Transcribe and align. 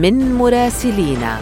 من 0.00 0.34
مراسلينا. 0.34 1.38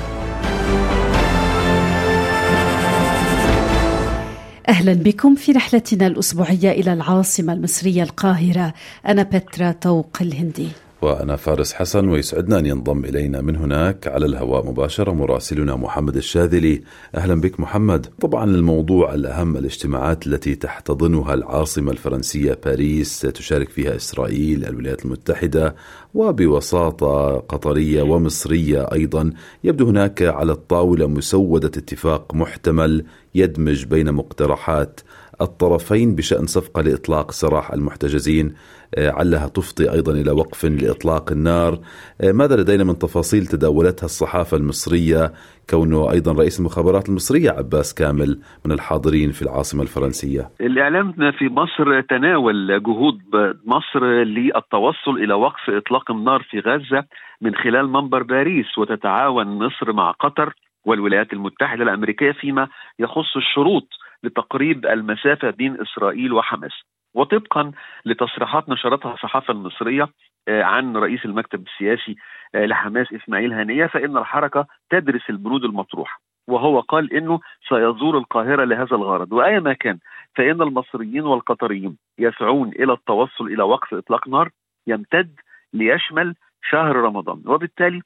أهلا 4.69 4.93
بكم 4.93 5.35
في 5.35 5.53
رحلتنا 5.53 6.07
الأسبوعية 6.07 6.71
إلى 6.71 6.93
العاصمة 6.93 7.53
المصرية 7.53 8.03
القاهرة 8.03 8.75
أنا 9.07 9.23
بترا 9.23 9.73
طوق 9.73 10.17
الهندي. 10.21 10.69
وأنا 11.03 11.37
فارس 11.37 11.73
حسن 11.73 12.09
ويسعدنا 12.09 12.59
أن 12.59 12.67
ينضم 12.67 13.05
إلينا 13.05 13.41
من 13.41 13.57
هناك 13.57 14.09
على 14.09 14.27
الهواء 14.27 14.67
مباشرة 14.67 15.13
مراسلنا 15.13 15.77
محمد 15.77 16.17
الشاذلي. 16.17 16.83
أهلا 17.15 17.41
بك 17.41 17.61
محمد. 17.61 18.07
طبعا 18.21 18.45
الموضوع 18.45 19.15
الأهم 19.15 19.57
الاجتماعات 19.57 20.27
التي 20.27 20.55
تحتضنها 20.55 21.35
العاصمة 21.35 21.93
الفرنسية 21.93 22.59
باريس 22.65 23.21
تشارك 23.21 23.69
فيها 23.69 23.97
إسرائيل 23.97 24.65
الولايات 24.65 25.05
المتحدة 25.05 25.75
وبوساطة 26.15 27.37
قطرية 27.37 28.03
ومصرية 28.03 28.93
أيضا. 28.93 29.33
يبدو 29.65 29.89
هناك 29.89 30.23
على 30.23 30.53
الطاولة 30.53 31.07
مسودة 31.07 31.69
اتفاق 31.69 32.35
محتمل 32.35 33.05
يدمج 33.35 33.85
بين 33.85 34.13
مقترحات 34.13 35.01
الطرفين 35.41 36.15
بشأن 36.15 36.47
صفقة 36.47 36.83
لإطلاق 36.83 37.31
سراح 37.31 37.73
المحتجزين. 37.73 38.55
آه، 38.95 39.11
علها 39.11 39.49
تفضي 39.49 39.91
أيضا 39.91 40.13
إلى 40.13 40.31
وقف 40.31 40.65
لإطلاق 40.65 41.33
النار. 41.33 41.79
آه، 42.21 42.33
ماذا 42.33 42.57
لدينا 42.57 42.85
من 42.85 42.99
تفاصيل 42.99 43.47
تداولتها 43.47 44.05
الصحافة 44.05 44.57
المصرية؟ 44.57 45.33
كونه 45.71 46.11
أيضا 46.11 46.33
رئيس 46.33 46.61
المخابرات 46.61 47.09
المصرية 47.09 47.51
عباس 47.51 47.95
كامل 47.95 48.41
من 48.67 48.73
الحاضرين 48.73 49.31
في 49.31 49.43
العاصمة 49.43 49.83
الفرنسية. 49.83 50.51
الإعلام 50.61 51.13
في 51.13 51.49
مصر 51.49 52.01
تناول 52.01 52.83
جهود 52.83 53.19
مصر 53.65 54.05
للتوصل 54.05 55.17
إلى 55.17 55.35
وقف 55.35 55.71
إطلاق 55.71 56.11
النار 56.11 56.43
في 56.51 56.59
غزة 56.59 57.05
من 57.41 57.55
خلال 57.55 57.89
منبر 57.89 58.23
باريس 58.23 58.79
وتتعاون 58.79 59.47
مصر 59.47 59.93
مع 59.93 60.11
قطر 60.11 60.55
والولايات 60.85 61.33
المتحدة 61.33 61.83
الأمريكية 61.83 62.33
فيما 62.33 62.69
يخص 62.99 63.37
الشروط 63.37 63.89
لتقريب 64.23 64.87
المسافة 64.87 65.51
بين 65.51 65.81
إسرائيل 65.81 66.33
وحماس. 66.33 66.73
وطبقا 67.15 67.73
لتصريحات 68.05 68.69
نشرتها 68.69 69.15
الصحافة 69.15 69.53
المصرية 69.53 70.09
آه، 70.49 70.63
عن 70.63 70.97
رئيس 70.97 71.25
المكتب 71.25 71.67
السياسي 71.67 72.17
آه، 72.55 72.67
لحماس 72.67 73.07
إسماعيل 73.13 73.53
هنية 73.53 73.87
فإن 73.87 74.17
الحركة 74.17 74.67
تدرس 74.91 75.31
البنود 75.31 75.65
المطروحة. 75.65 76.21
وهو 76.49 76.81
قال 76.81 77.13
إنه 77.13 77.41
سيزور 77.69 78.19
القاهرة 78.19 78.65
لهذا 78.65 78.97
الغرض. 78.97 79.33
وايما 79.33 79.73
كان 79.73 79.99
فإن 80.37 80.63
المصريين 80.63 81.23
والقطريين 81.23 81.97
يسعون 82.19 82.69
إلى 82.69 82.93
التوصل 82.93 83.47
إلى 83.47 83.63
وقف 83.63 83.95
إطلاق 83.95 84.29
نار 84.29 84.51
يمتد 84.87 85.41
ليشمل 85.73 86.35
شهر 86.71 86.97
رمضان. 86.97 87.43
وبالتالي 87.47 88.03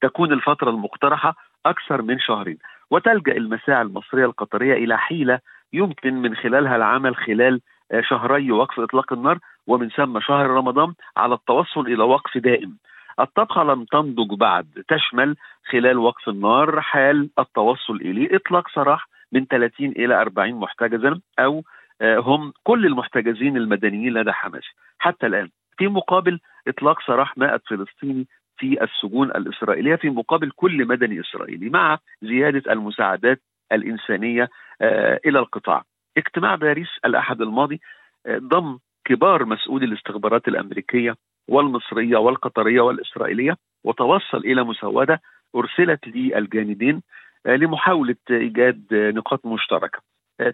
تكون 0.00 0.32
الفترة 0.32 0.70
المقترحة 0.70 1.34
أكثر 1.66 2.02
من 2.02 2.18
شهرين. 2.18 2.58
وتلجأ 2.90 3.36
المساعي 3.36 3.82
المصرية 3.82 4.24
القطرية 4.24 4.74
إلى 4.74 4.98
حيلة 4.98 5.38
يمكن 5.72 6.14
من 6.14 6.36
خلالها 6.36 6.76
العمل 6.76 7.16
خلال 7.16 7.60
آه، 7.92 8.00
شهري 8.00 8.52
وقف 8.52 8.80
إطلاق 8.80 9.12
النار 9.12 9.38
ومن 9.66 9.88
ثم 9.88 10.20
شهر 10.20 10.46
رمضان 10.46 10.94
على 11.16 11.34
التوصل 11.34 11.80
إلى 11.86 12.04
وقف 12.04 12.38
دائم. 12.38 12.76
الطبخة 13.20 13.62
لم 13.64 13.84
تنضج 13.84 14.34
بعد 14.38 14.66
تشمل 14.88 15.36
خلال 15.70 15.98
وقف 15.98 16.28
النار 16.28 16.80
حال 16.80 17.30
التوصل 17.38 17.96
إليه 17.96 18.36
إطلاق 18.36 18.68
سراح 18.68 19.08
من 19.32 19.44
30 19.44 19.86
إلى 19.86 20.20
40 20.20 20.54
محتجزا 20.54 21.20
أو 21.38 21.62
آه، 22.00 22.18
هم 22.18 22.52
كل 22.64 22.86
المحتجزين 22.86 23.56
المدنيين 23.56 24.12
لدى 24.12 24.32
حماس 24.32 24.64
حتى 24.98 25.26
الآن 25.26 25.48
في 25.78 25.88
مقابل 25.88 26.40
إطلاق 26.68 27.00
سراح 27.06 27.38
100 27.38 27.60
فلسطيني 27.68 28.26
في 28.60 28.84
السجون 28.84 29.30
الإسرائيلية 29.30 29.96
في 29.96 30.10
مقابل 30.10 30.50
كل 30.50 30.86
مدني 30.86 31.20
إسرائيلي 31.20 31.70
مع 31.70 31.98
زيادة 32.22 32.72
المساعدات 32.72 33.40
الإنسانية 33.72 34.48
آه، 34.80 35.20
إلى 35.26 35.38
القطاع. 35.38 35.84
اجتماع 36.16 36.54
باريس 36.54 36.88
الأحد 37.04 37.40
الماضي 37.40 37.80
آه، 38.26 38.38
ضم 38.38 38.78
كبار 39.04 39.44
مسؤولي 39.44 39.86
الاستخبارات 39.86 40.48
الأمريكية 40.48 41.16
والمصرية 41.48 42.16
والقطرية 42.16 42.80
والإسرائيلية 42.80 43.56
وتوصل 43.84 44.38
إلى 44.38 44.62
مسوده 44.64 45.20
أرسلت 45.56 46.06
للجانبين 46.06 47.02
آه، 47.46 47.56
لمحاولة 47.56 48.16
إيجاد 48.30 48.84
نقاط 48.92 49.46
مشتركة. 49.46 49.98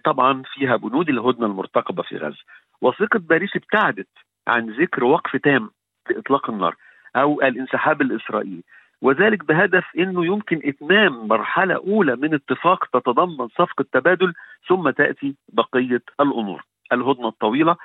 طبعا 0.03 0.43
فيها 0.53 0.75
بنود 0.75 1.09
الهدنة 1.09 1.45
المرتقبة 1.45 2.03
في 2.03 2.17
غزة. 2.17 2.43
وثيقه 2.81 3.19
باريس 3.19 3.55
ابتعدت 3.55 4.07
عن 4.47 4.69
ذكر 4.69 5.03
وقف 5.03 5.35
تام 5.35 5.69
لاطلاق 6.09 6.49
النار 6.49 6.75
أو 7.17 7.41
الانسحاب 7.41 8.01
الإسرائيلي 8.01 8.63
وذلك 9.01 9.45
بهدف 9.45 9.85
إنه 9.97 10.25
يمكن 10.25 10.61
إتمام 10.65 11.27
مرحلة 11.27 11.75
أولى 11.75 12.15
من 12.15 12.33
اتفاق 12.33 12.85
تتضمن 12.85 13.47
صفقة 13.47 13.85
تبادل 13.93 14.33
ثم 14.67 14.89
تأتي 14.89 15.35
بقية 15.53 16.01
الأمور. 16.19 16.63
الهدنة 16.93 17.27
الطويلة 17.27 17.75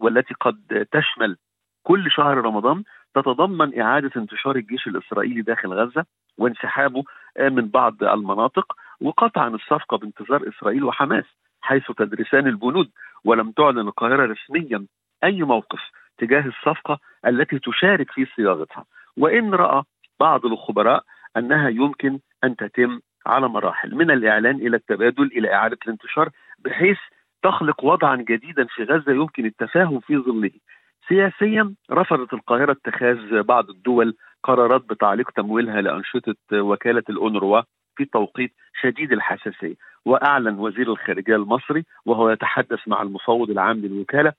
والتي 0.00 0.34
قد 0.40 0.86
تشمل 0.92 1.36
كل 1.82 2.10
شهر 2.10 2.36
رمضان 2.38 2.82
تتضمن 3.14 3.80
إعادة 3.80 4.10
انتشار 4.16 4.56
الجيش 4.56 4.86
الإسرائيلي 4.86 5.42
داخل 5.42 5.72
غزة 5.72 6.04
وانسحابه 6.38 7.04
من 7.40 7.68
بعض 7.68 8.04
المناطق 8.04 8.72
وقطعا 9.00 9.48
الصفقة 9.48 9.96
بانتظار 9.96 10.48
إسرائيل 10.48 10.84
وحماس 10.84 11.24
حيث 11.60 11.92
تدرسان 11.98 12.46
البنود 12.46 12.90
ولم 13.24 13.50
تعلن 13.50 13.78
القاهرة 13.78 14.26
رسميا 14.26 14.86
أي 15.24 15.42
موقف 15.42 15.80
تجاه 16.18 16.46
الصفقة 16.46 16.98
التي 17.26 17.58
تشارك 17.58 18.10
في 18.10 18.26
صياغتها. 18.36 18.84
وإن 19.16 19.54
رأى 19.54 19.82
بعض 20.20 20.46
الخبراء 20.46 21.02
أنها 21.36 21.68
يمكن 21.68 22.18
أن 22.44 22.56
تتم 22.56 23.00
على 23.26 23.48
مراحل. 23.48 23.94
من 23.94 24.10
الإعلان 24.10 24.56
إلى 24.56 24.76
التبادل 24.76 25.30
إلى 25.36 25.54
إعادة 25.54 25.78
الانتشار 25.86 26.28
بحيث 26.58 26.98
تخلق 27.42 27.84
وضعا 27.84 28.16
جديدا 28.16 28.64
في 28.64 28.84
غزة 28.84 29.12
يمكن 29.12 29.46
التفاهم 29.46 30.00
في 30.00 30.16
ظله. 30.16 30.50
سياسيا 31.08 31.74
رفضت 31.90 32.32
القاهرة 32.32 32.72
اتخاذ 32.72 33.42
بعض 33.42 33.70
الدول 33.70 34.16
قرارات 34.42 34.84
بتعليق 34.84 35.30
تمويلها 35.30 35.80
لأنشطة 35.80 36.34
وكالة 36.52 37.02
الأونروا 37.10 37.62
في 37.96 38.04
توقيت 38.04 38.52
شديد 38.80 39.12
الحساسية، 39.12 39.74
وأعلن 40.04 40.58
وزير 40.58 40.92
الخارجية 40.92 41.36
المصري 41.36 41.84
وهو 42.06 42.30
يتحدث 42.30 42.88
مع 42.88 43.02
المفوض 43.02 43.50
العام 43.50 43.76
للوكالة 43.76 44.32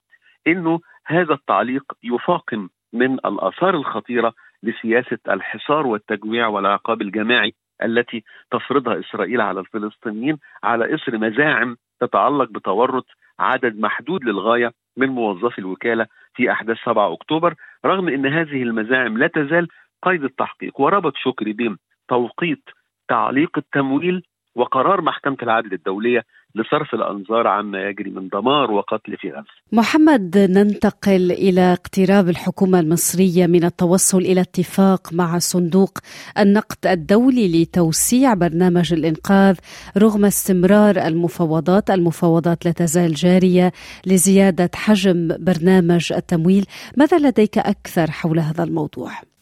إنه 0.46 0.80
هذا 1.06 1.34
التعليق 1.34 1.92
يفاقم 2.02 2.68
من 2.92 3.12
الآثار 3.14 3.74
الخطيرة 3.74 4.32
لسياسة 4.62 5.18
الحصار 5.28 5.86
والتجويع 5.86 6.46
والعقاب 6.46 7.02
الجماعي 7.02 7.54
التي 7.82 8.24
تفرضها 8.50 9.00
إسرائيل 9.00 9.40
على 9.40 9.60
الفلسطينيين 9.60 10.38
على 10.62 10.94
اثر 10.94 11.18
مزاعم 11.18 11.76
تتعلق 12.00 12.50
بتورط 12.50 13.06
عدد 13.38 13.78
محدود 13.78 14.24
للغاية 14.24 14.72
من 14.96 15.08
موظفي 15.08 15.58
الوكالة 15.58 16.06
في 16.34 16.52
أحداث 16.52 16.76
7 16.84 17.12
أكتوبر 17.12 17.54
رغم 17.86 18.08
إن 18.08 18.26
هذه 18.26 18.62
المزاعم 18.62 19.18
لا 19.18 19.26
تزال 19.26 19.68
قيد 20.02 20.24
التحقيق. 20.24 20.80
وربط 20.80 21.12
شكري 21.16 21.52
بين 21.52 21.76
توقيت 22.08 22.62
تعليق 23.08 23.58
التمويل 23.58 24.22
وقرار 24.54 25.00
محكمة 25.00 25.36
العدل 25.42 25.72
الدولية 25.72 26.22
لصرف 26.54 26.94
الأنظار 26.94 27.46
عما 27.46 27.88
يجري 27.88 28.10
من 28.10 28.28
دمار 28.28 28.70
وقتل 28.70 29.16
في 29.16 29.30
غزة. 29.30 29.44
محمد 29.72 30.38
ننتقل 30.38 31.32
إلى 31.32 31.72
اقتراب 31.72 32.28
الحكومة 32.28 32.80
المصرية 32.80 33.46
من 33.46 33.64
التوصل 33.64 34.18
إلى 34.18 34.40
اتفاق 34.40 35.12
مع 35.12 35.38
صندوق 35.38 35.98
النقد 36.38 36.86
الدولي 36.86 37.62
لتوسيع 37.62 38.34
برنامج 38.34 38.92
الإنقاذ 38.92 39.58
رغم 39.98 40.24
استمرار 40.24 40.96
المفاوضات، 40.96 41.90
المفاوضات 41.90 42.64
لا 42.66 42.72
تزال 42.72 43.14
جارية 43.14 43.72
لزيادة 44.06 44.70
حجم 44.74 45.28
برنامج 45.38 46.12
التمويل، 46.12 46.64
ماذا 46.96 47.18
لديك 47.18 47.58
أكثر 47.58 48.10
حول 48.10 48.38
هذا 48.38 48.64
الموضوع؟ 48.64 49.33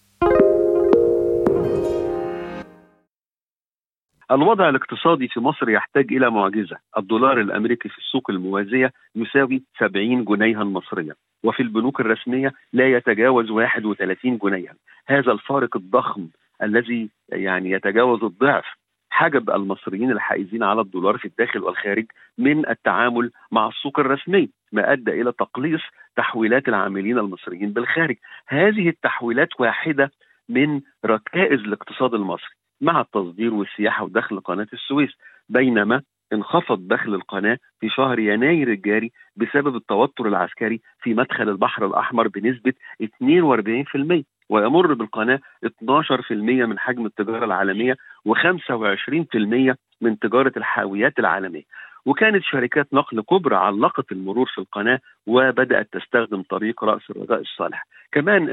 الوضع 4.33 4.69
الاقتصادي 4.69 5.29
في 5.29 5.41
مصر 5.41 5.71
يحتاج 5.71 6.13
إلى 6.13 6.31
معجزة. 6.31 6.77
الدولار 6.99 7.41
الأمريكي 7.41 7.89
في 7.89 7.99
السوق 7.99 8.31
الموازية 8.31 8.93
يساوي 9.17 9.63
70 9.79 10.25
جنيها 10.25 10.65
مصريا 10.65 11.15
وفي 11.45 11.63
البنوك 11.63 12.01
الرسمية 12.01 12.53
لا 12.73 12.93
يتجاوز 12.93 13.51
31 13.51 14.39
جنيها. 14.39 14.75
هذا 15.07 15.33
الفارق 15.33 15.77
الضخم 15.77 16.29
الذي 16.63 17.09
يعني 17.29 17.71
يتجاوز 17.71 18.25
الضعف 18.25 18.65
حجب 19.11 19.51
المصريين 19.51 20.11
الحائزين 20.11 20.63
على 20.63 20.81
الدولار 20.81 21.19
في 21.19 21.25
الداخل 21.25 21.63
والخارج 21.63 22.07
من 22.39 22.69
التعامل 22.69 23.31
مع 23.51 23.69
السوق 23.69 24.01
الرسمي 24.01 24.49
ما 24.73 24.93
أدى 24.93 25.11
إلى 25.21 25.33
تقليص 25.33 25.81
تحويلات 26.17 26.69
العاملين 26.69 27.19
المصريين 27.19 27.73
بالخارج. 27.73 28.17
هذه 28.49 28.89
التحويلات 28.89 29.61
واحدة 29.61 30.11
من 30.49 30.81
ركائز 31.05 31.61
الاقتصاد 31.61 32.15
المصري. 32.15 32.62
مع 32.83 33.01
التصدير 33.01 33.55
والسياحة 33.55 34.05
ودخل 34.05 34.41
قناة 34.41 34.67
السويس 34.73 35.11
بينما 35.49 36.03
انخفض 36.33 36.89
دخل 36.89 37.15
القناة 37.15 37.59
في 37.81 37.89
شهر 37.89 38.19
يناير 38.19 38.69
الجاري 38.69 39.13
بسبب 39.37 39.77
التوتر 39.77 40.27
العسكري 40.27 40.81
في 41.03 41.15
مدخل 41.15 41.49
البحر 41.49 41.87
الأحمر 41.87 42.29
بنسبة 42.29 42.73
42% 43.03 44.23
ويمر 44.49 44.95
بالقناة 44.95 45.41
12% 45.67 46.33
من 46.33 46.79
حجم 46.79 47.07
التجارة 47.07 47.45
العالمية 47.45 47.97
و25% 48.29 49.75
من 50.01 50.19
تجارة 50.19 50.53
الحاويات 50.57 51.19
العالمية. 51.19 51.63
وكانت 52.07 52.43
شركات 52.45 52.95
نقل 52.95 53.21
كبرى 53.21 53.57
علقت 53.57 54.13
المرور 54.13 54.47
في 54.55 54.59
القناة 54.59 55.01
وبدأت 55.27 55.89
تستخدم 55.93 56.43
طريق 56.43 56.85
رأس 56.85 57.11
الرجاء 57.11 57.41
الصالح. 57.41 57.87
كمان 58.13 58.49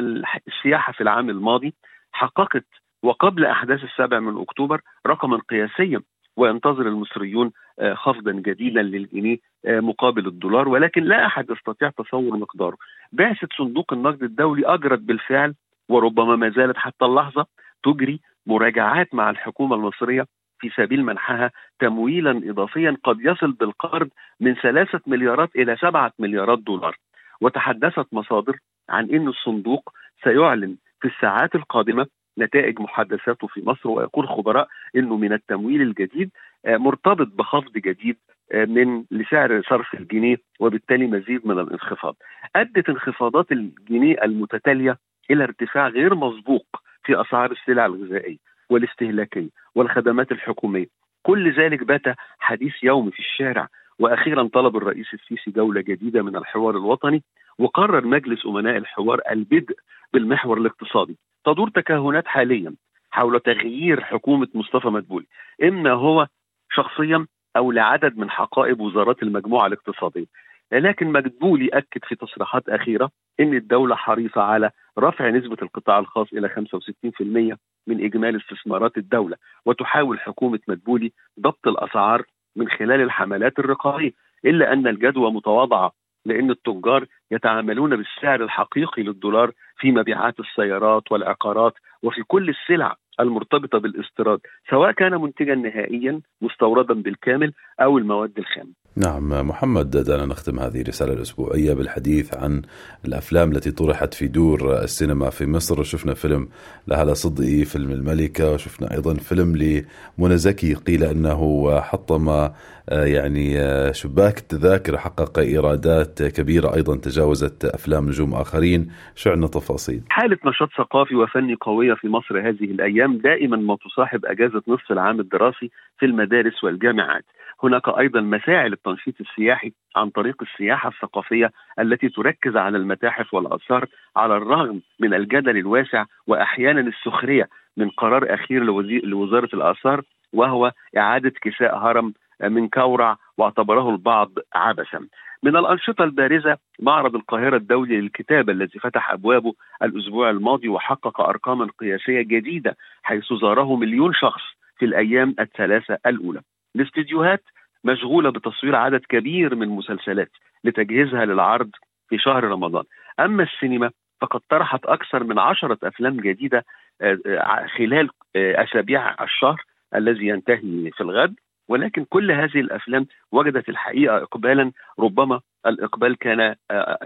السياحة 0.48 0.94
في 0.94 1.02
العام 1.02 1.30
الماضي 1.30 1.74
حققت 2.12 2.66
وقبل 3.04 3.46
أحداث 3.46 3.84
السابع 3.84 4.20
من 4.20 4.42
أكتوبر 4.42 4.82
رقما 5.08 5.38
قياسيا 5.50 6.02
وينتظر 6.38 6.88
المصريون 6.88 7.52
آه، 7.80 7.94
خفضا 7.94 8.32
جديدا 8.32 8.82
للجنيه 8.82 9.38
آه، 9.66 9.80
مقابل 9.80 10.28
الدولار 10.28 10.70
ولكن 10.70 11.04
لا 11.04 11.26
أحد 11.26 11.50
يستطيع 11.50 11.90
تصور 11.90 12.38
مقداره. 12.38 12.78
بعثة 13.12 13.48
صندوق 13.58 13.94
النقد 13.94 14.24
الدولي 14.24 14.66
أجرت 14.66 15.00
بالفعل 15.00 15.56
وربما 15.90 16.36
ما 16.36 16.50
زالت 16.50 16.78
حتى 16.78 17.06
اللحظة 17.06 17.46
تجري 17.84 18.20
مراجعات 18.46 19.16
مع 19.16 19.30
الحكومة 19.30 19.76
المصرية 19.76 20.26
في 20.60 20.70
سبيل 20.70 21.06
منحها 21.06 21.52
تمويلا 21.80 22.42
اضافيا 22.52 22.98
قد 23.04 23.18
يصل 23.20 23.52
بالقرض 23.52 24.10
من 24.40 24.56
ثلاثة 24.56 25.02
مليارات 25.08 25.50
إلى 25.56 25.78
سبعة 25.82 26.14
مليارات 26.20 26.60
دولار. 26.60 26.98
وتحدثت 27.42 28.08
مصادر 28.12 28.58
عن 28.90 29.10
إن 29.10 29.28
الصندوق 29.28 29.94
سيعلن 30.24 30.76
في 31.02 31.08
الساعات 31.08 31.56
القادمة 31.56 32.08
نتائج 32.40 32.80
محادثاته 32.82 33.48
في 33.48 33.62
مصر 33.66 33.90
ويقول 33.90 34.28
خبراء 34.28 34.68
إنه 34.96 35.18
من 35.18 35.34
التمويل 35.34 35.82
الجديد 35.82 36.30
آه، 36.66 36.78
مرتبط 36.78 37.28
بخفض 37.28 37.72
جديد 37.72 38.18
آه، 38.52 38.66
من 38.66 39.04
لسعر 39.12 39.62
صرف 39.70 39.94
الجنيه 39.94 40.38
وبالتالي 40.60 41.08
مزيد 41.08 41.48
من 41.48 41.60
الانخفاض. 41.60 42.16
أدت 42.56 42.90
انخفاضات 42.90 43.52
الجنيه 43.52 44.24
المتتالية 44.24 44.98
إلى 45.32 45.44
ارتفاع 45.44 45.88
غير 45.88 46.16
مسبوق 46.16 46.66
في 47.04 47.22
أسعار 47.22 47.52
السلع 47.52 47.86
الغذائية 47.86 48.38
والاستهلاكية 48.70 49.50
والخدمات 49.76 50.32
الحكومية. 50.32 50.88
كل 51.24 51.52
ذلك 51.52 51.84
بات 51.84 52.02
حديث 52.40 52.74
يومي 52.84 53.12
في 53.12 53.20
الشارع 53.20 53.68
وأخيرا 54.00 54.50
طلب 54.54 54.78
الرئيس 54.78 55.14
السيسي 55.14 55.52
جولة 55.52 55.82
جديدة 55.82 56.22
من 56.22 56.36
الحوار 56.36 56.78
الوطني 56.78 57.24
وقرر 57.60 58.06
مجلس 58.06 58.46
أمناء 58.46 58.78
الحوار 58.78 59.22
البدء 59.32 59.76
بالمحور 60.14 60.58
الاقتصادي. 60.58 61.18
تدور 61.46 61.70
تكهنات 61.70 62.28
حاليا 62.28 62.76
حول 63.12 63.40
تغيير 63.40 64.02
حكومة 64.02 64.48
مصطفى 64.54 64.88
مدبولي. 64.88 65.26
اما 65.64 65.92
هو 65.92 66.28
شخصيا 66.72 67.26
أو 67.58 67.72
لعدد 67.72 68.18
من 68.18 68.30
حقائب 68.30 68.80
وزارات 68.80 69.24
المجموعة 69.24 69.68
الاقتصادية. 69.68 70.26
لكن 70.72 71.08
مدبولي 71.08 71.68
أكد 71.74 72.06
في 72.06 72.16
تصريحات 72.16 72.70
أخيرة 72.70 73.12
إن 73.40 73.54
الدولة 73.54 73.96
حريصة 73.96 74.42
على 74.42 74.72
رفع 75.00 75.30
نسبة 75.30 75.58
القطاع 75.62 76.00
الخاص 76.00 76.28
إلى 76.34 76.50
65% 76.50 77.58
من 77.88 78.04
إجمالي 78.06 78.38
استثمارات 78.38 78.98
الدولة 78.98 79.38
وتحاول 79.66 80.20
حكومة 80.20 80.60
مدبولي 80.68 81.12
ضبط 81.40 81.68
الأسعار 81.68 82.24
من 82.56 82.70
خلال 82.70 83.02
الحملات 83.02 83.60
الرقابية 83.60 84.12
إلا 84.46 84.74
أن 84.74 84.88
الجدوى 84.88 85.32
متواضعة 85.32 85.92
لأن 86.26 86.52
التجار 86.52 87.06
يتعاملون 87.32 87.96
بالسعر 87.96 88.44
الحقيقي 88.44 89.04
للدولار 89.04 89.52
في 89.78 89.92
مبيعات 89.92 90.40
السيارات 90.40 91.12
والعقارات 91.12 91.74
وفي 92.04 92.24
كل 92.24 92.50
السلع 92.50 92.96
المرتبطة 93.20 93.78
بالاستيراد 93.78 94.40
سواء 94.70 94.92
كان 94.92 95.22
منتجا 95.22 95.56
نهائيا 95.56 96.22
مستوردا 96.42 96.94
بالكامل 96.94 97.54
أو 97.82 97.98
المواد 97.98 98.38
الخام. 98.38 98.74
نعم 98.98 99.48
محمد 99.48 99.90
دعنا 99.90 100.26
نختم 100.26 100.60
هذه 100.60 100.82
الرساله 100.82 101.14
الاسبوعيه 101.14 101.74
بالحديث 101.74 102.34
عن 102.34 102.62
الأفلام 103.06 103.52
التي 103.52 103.72
طرحت 103.72 104.14
في 104.14 104.28
دور 104.28 104.82
السينما 104.84 105.30
في 105.30 105.46
مصر. 105.46 105.80
وشفنا 105.80 106.14
فيلم 106.14 106.48
لهلا 106.88 107.14
صدقي 107.14 107.66
فيلم 107.66 107.92
الملكة. 107.92 108.54
وشفنا 108.54 108.92
أيضا 108.92 109.14
فيلم 109.14 109.56
لمنى 109.56 110.38
زكي. 110.38 110.74
قيل 110.74 111.04
أنه 111.04 111.72
حطم 111.82 112.30
آه، 112.30 112.52
يعني 112.90 113.60
آه، 113.60 113.92
شباك 113.92 114.38
التذاكر 114.38 114.98
حقق 114.98 115.40
إيرادات 115.40 116.24
كبيرة. 116.24 116.76
أيضا 116.76 116.96
تجاوزت 116.96 117.66
أفلام 117.66 118.08
نجوم 118.08 118.34
آخرين. 118.34 118.92
شو 119.16 119.30
عندنا 119.30 119.48
تفاصيل. 119.48 120.02
حالة 120.10 120.38
نشاط 120.46 120.70
ثقافي 120.78 121.16
وفني 121.16 121.56
قوية 121.62 121.94
في 121.94 122.08
مصر 122.08 122.50
هذه 122.50 122.64
الأيام 122.64 123.18
دائما 123.18 123.58
ما 123.58 123.78
تصاحب 123.86 124.26
أجازة 124.26 124.62
نصف 124.68 124.92
العام 124.92 125.20
الدراسي 125.20 125.72
في 126.00 126.06
المدارس 126.06 126.64
والجامعات. 126.64 127.26
هناك 127.64 127.90
أيضا 127.90 128.22
مساعي 128.22 128.70
للتنشيط 128.70 129.16
السياحي 129.22 129.72
عن 129.96 130.10
طريق 130.10 130.36
السياحة 130.42 130.90
الثقافية 130.90 131.52
التي 131.80 132.10
تركز 132.10 132.58
على 132.58 132.78
المتاحف 132.78 133.34
والآثار 133.34 133.86
على 134.16 134.38
الرغم 134.38 134.82
من 135.00 135.14
الجدل 135.14 135.58
الواسع 135.58 136.06
واحيانا 136.28 136.82
السخرية 136.82 137.50
من 137.78 137.90
قرار 137.90 138.34
أخير 138.34 138.64
لوزارة 139.04 139.50
الآثار 139.54 140.02
وهو 140.34 140.72
إعادة 140.98 141.34
كساء 141.42 141.78
هرم 141.78 142.14
من 142.44 142.68
كورع 142.68 143.18
واعتبره 143.38 143.90
البعض 143.90 144.30
عبثا. 144.56 145.08
من 145.44 145.56
الأنشطة 145.56 146.04
البارزة 146.04 146.58
معرض 146.80 147.16
القاهرة 147.16 147.58
الدولي 147.58 148.02
للكتابة 148.02 148.54
الذي 148.54 148.80
فتح 148.80 149.12
أبوابه 149.12 149.54
الأسبوع 149.84 150.30
الماضي 150.30 150.70
وحقق 150.70 151.22
أرقاما 151.22 151.68
قياسية 151.80 152.22
جديدة 152.22 152.78
حيث 153.04 153.34
زاره 153.42 153.76
مليون 153.76 154.14
شخص 154.14 154.42
في 154.78 154.86
الأيام 154.86 155.36
الثلاثة 155.40 155.98
الأولى 156.06 156.42
الاستديوهات 156.76 157.44
مشغولة 157.84 158.30
بتصوير 158.30 158.76
عدد 158.76 159.02
كبير 159.10 159.56
من 159.56 159.68
مسلسلات 159.68 160.32
لتجهيزها 160.64 161.26
للعرض 161.26 161.72
في 162.10 162.18
شهر 162.18 162.44
رمضان. 162.44 162.84
أما 163.20 163.44
السينما 163.44 163.92
فقد 164.22 164.40
طرحت 164.50 164.86
أكثر 164.86 165.24
من 165.24 165.40
عشرة 165.40 165.78
أفلام 165.84 166.18
جديدة 166.18 166.66
آه، 167.02 167.20
آه، 167.26 167.66
خلال 167.78 168.10
آه، 168.36 168.64
أسابيع 168.64 169.24
الشهر 169.24 169.64
الذي 169.96 170.28
ينتهي 170.28 170.92
في 170.92 171.02
الغد. 171.02 171.36
ولكن 171.68 172.06
كل 172.06 172.32
هذه 172.32 172.60
الأفلام 172.60 173.08
وجدت 173.32 173.70
الحقيقة 173.70 174.18
اقبالا. 174.18 174.72
ربما 175.00 175.42
الإقبال 175.66 176.18
كان 176.18 176.56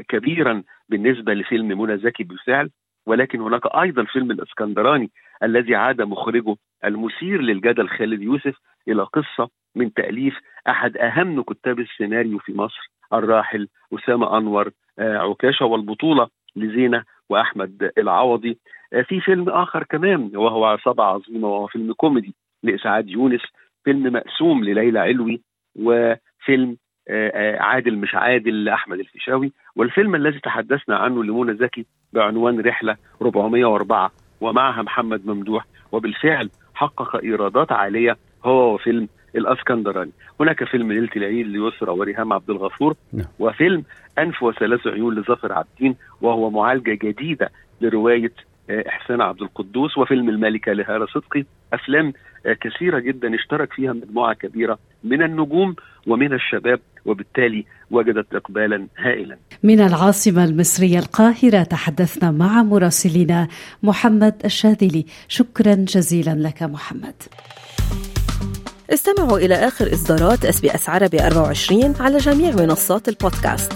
كبيرا 0.09 0.63
بالنسبة 0.89 1.33
لفيلم 1.33 1.81
منى 1.81 1.97
زكي 1.97 2.23
بالفعل. 2.23 2.69
ولكن 3.05 3.41
هناك 3.41 3.65
أيضا 3.65 4.03
فيلم 4.03 4.31
الإسكندراني 4.31 5.11
الذي 5.43 5.75
عاد 5.75 6.01
مخرجه 6.01 6.55
المثير 6.85 7.41
للجدل 7.41 7.89
خالد 7.89 8.21
يوسف 8.21 8.55
إلى 8.87 9.03
قصة 9.03 9.49
من 9.75 9.93
تأليف 9.93 10.39
أحد 10.69 10.97
أهم 10.97 11.41
كتاب 11.41 11.79
السيناريو 11.79 12.39
في 12.39 12.53
مصر 12.53 12.91
الراحل 13.13 13.67
أسامة 13.93 14.37
أنور 14.37 14.71
آه، 14.99 15.17
عكاشة 15.17 15.65
والبطولة 15.65 16.27
لزينة 16.55 17.03
وأحمد 17.29 17.91
العوضي. 17.97 18.57
آه، 18.93 19.01
في 19.01 19.21
فيلم 19.21 19.49
آخر 19.49 19.83
كمان 19.83 20.31
وهو 20.35 20.65
عصابه 20.65 21.03
عظيمة 21.03 21.47
وهو 21.47 21.67
فيلم 21.67 21.93
كوميدي 21.93 22.35
لإسعاد 22.63 23.09
يونس 23.09 23.41
فيلم 23.83 24.13
مقسوم 24.13 24.63
لليلى 24.63 24.99
علوي 24.99 25.41
وفيلم 25.75 26.77
آه، 27.09 27.59
عادل 27.59 27.97
مش 27.97 28.15
عادل 28.15 28.63
لأحمد 28.63 28.99
الفيشاوي. 28.99 29.51
والفيلم 29.75 30.15
الذي 30.15 30.39
تحدثنا 30.39 30.97
عنه 30.97 31.23
لمنى 31.23 31.53
زكي 31.53 31.85
بعنوان 32.13 32.59
رحلة 32.59 32.97
404 33.21 34.11
ومعها 34.41 34.81
محمد 34.81 35.25
ممدوح. 35.25 35.65
وبالفعل 35.91 36.49
حقق 36.83 37.15
إيرادات 37.15 37.71
عالية 37.71 38.17
هو 38.45 38.73
وفيلم 38.73 39.07
الأسكندراني 39.35 40.11
هناك 40.39 40.63
فيلم 40.63 40.91
ليلة 40.91 41.09
العيد 41.15 41.47
ليسرى 41.47 41.91
وريهام 41.91 42.33
عبد 42.33 42.49
الغفور 42.49 42.95
نعم. 43.13 43.25
وفيلم 43.39 43.83
أنف 44.19 44.43
وثلاث 44.43 44.87
عيون 44.87 45.15
لظفر 45.15 45.53
عابدين 45.53 45.95
وهو 46.21 46.49
معالجة 46.49 46.99
جديدة 47.03 47.51
لرواية 47.81 48.31
آه، 48.69 48.83
إحسان 48.87 49.21
عبد 49.21 49.41
القدوس 49.41 49.97
وفيلم 49.97 50.29
الملكة 50.29 50.73
لهاله 50.73 51.05
صدقي 51.05 51.45
أفلام 51.73 52.13
آه، 52.45 52.53
كثيرة 52.53 52.99
جدا 52.99 53.35
اشترك 53.35 53.73
فيها 53.73 53.93
مجموعة 53.93 54.33
كبيرة 54.33 54.79
من 55.03 55.23
النجوم 55.23 55.75
ومن 56.07 56.33
الشباب 56.33 56.79
وبالتالي 57.05 57.65
وجدت 57.91 58.35
اقبالا 58.35 58.87
هائلا. 58.97 59.37
من 59.63 59.81
العاصمة 59.81 60.43
المصرية 60.43 60.99
القاهرة 60.99 61.63
تحدثنا 61.63 62.31
مع 62.31 62.63
مراسلنا 62.63 63.47
محمد 63.83 64.35
الشاذلي، 64.45 65.05
شكرا 65.27 65.73
جزيلا 65.75 66.31
لك 66.31 66.63
محمد. 66.63 67.13
استمعوا 68.93 69.37
إلى 69.37 69.55
آخر 69.55 69.93
إصدارات 69.93 70.45
اس 70.45 70.61
بي 70.61 70.75
إس 70.75 70.89
عربي 70.89 71.21
24 71.27 71.93
على 71.99 72.17
جميع 72.17 72.55
منصات 72.55 73.09
البودكاست. 73.09 73.71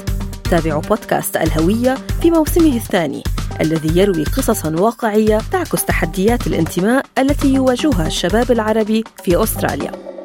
تابعوا 0.52 0.82
بودكاست 0.82 1.38
الهوية 1.38 1.96
في 2.22 2.32
موسمه 2.32 2.76
الثاني 2.76 3.24
الذي 3.62 4.00
يروي 4.00 4.24
قصصا 4.24 4.70
واقعية 4.70 5.42
تعكس 5.52 5.86
تحديات 5.86 6.48
الانتماء 6.48 7.06
التي 7.18 7.54
يواجهها 7.54 8.08
الشباب 8.08 8.52
العربي 8.52 9.04
في 9.24 9.44
أستراليا 9.44 10.17